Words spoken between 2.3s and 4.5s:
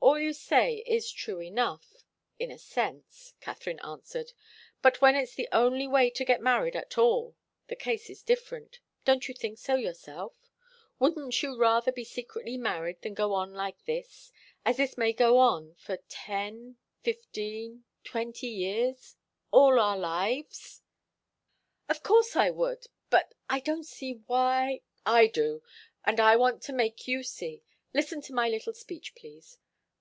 in a sense," Katharine answered.